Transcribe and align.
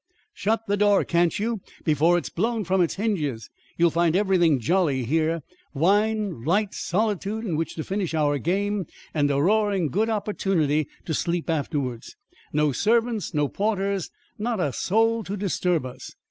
shut 0.33 0.61
the 0.67 0.75
door, 0.77 1.03
can't 1.03 1.37
you, 1.37 1.61
before 1.83 2.17
it's 2.17 2.31
blown 2.31 2.63
from 2.63 2.81
its 2.81 2.95
hinges? 2.95 3.51
You'll 3.77 3.91
find 3.91 4.15
everything 4.15 4.59
jolly 4.59 5.03
here. 5.03 5.43
Wine, 5.75 6.43
lights, 6.43 6.79
solitude 6.79 7.45
in 7.45 7.55
which 7.55 7.75
to 7.75 7.83
finish 7.83 8.15
our 8.15 8.39
game 8.39 8.87
and 9.13 9.29
a 9.29 9.39
roaring 9.39 9.89
good 9.89 10.09
opportunity 10.09 10.87
to 11.05 11.13
sleep 11.13 11.51
afterwards. 11.51 12.15
No 12.51 12.71
servants, 12.71 13.35
no 13.35 13.47
porters, 13.47 14.09
not 14.39 14.59
a 14.59 14.73
soul 14.73 15.23
to 15.23 15.37
disturb 15.37 15.85
us. 15.85 16.15